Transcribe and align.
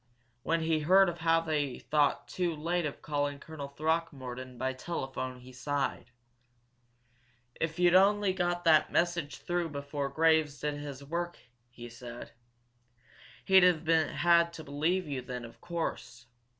When 0.41 0.61
he 0.61 0.79
heard 0.79 1.09
of 1.09 1.19
how 1.19 1.41
they 1.41 1.73
had 1.77 1.85
thought 1.91 2.27
too 2.27 2.55
late 2.55 2.87
of 2.87 3.03
calling 3.03 3.37
Colonel 3.37 3.67
Throckmorton 3.67 4.57
by 4.57 4.73
telephone 4.73 5.41
he 5.41 5.53
sighed. 5.53 6.09
"If 7.53 7.77
you'd 7.77 7.93
only 7.93 8.33
got 8.33 8.63
that 8.63 8.91
message 8.91 9.41
through 9.43 9.69
before 9.69 10.09
Graves 10.09 10.59
did 10.59 10.73
his 10.79 11.03
work!" 11.03 11.37
he 11.69 11.87
said. 11.87 12.31
"He'd 13.45 13.61
have 13.61 13.85
had 13.85 14.53
to 14.53 14.63
believe 14.63 15.07
you 15.07 15.21
then, 15.21 15.45
of 15.45 15.61
course. 15.61 16.25